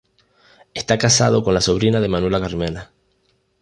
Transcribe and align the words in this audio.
Está 0.73 0.97
casado 0.97 1.43
con 1.43 1.53
la 1.53 1.61
sobrina 1.61 1.99
de 2.01 2.07
Manuela 2.07 2.41
Carmena. 2.41 2.91